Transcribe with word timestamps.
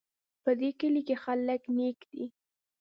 په 0.43 0.51
دې 0.59 0.69
کلي 0.79 1.01
کې 1.07 1.15
خلک 1.23 1.61
نیک 1.75 1.99
دي 2.11 2.25